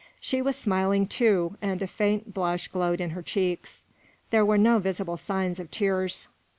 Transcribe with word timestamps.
She 0.19 0.41
was 0.41 0.55
smiling, 0.55 1.05
too, 1.05 1.57
and 1.61 1.79
a 1.79 1.85
faint 1.85 2.33
blush 2.33 2.67
glowed 2.69 2.99
in 2.99 3.11
her 3.11 3.21
cheeks. 3.21 3.83
There 4.31 4.43
were 4.43 4.57
no 4.57 4.79
visible 4.79 5.15
signs 5.15 5.59
of 5.59 5.69
tears. 5.69 6.27